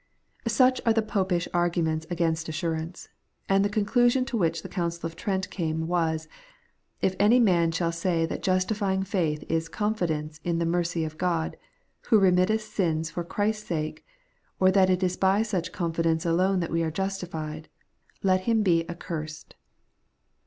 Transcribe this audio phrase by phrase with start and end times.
[0.47, 3.07] Such are the Popish arguments against assurance,
[3.47, 6.27] and the conclusion to which the Council of Trent came was:'
[7.03, 11.55] If any man shall say that justifying faith is confidence in the mercy of God,
[12.09, 14.03] who remitteth sins for Christ's sake,
[14.59, 17.69] or that it is by such confidence alone that we are justified,
[18.23, 19.53] let him be accursed.'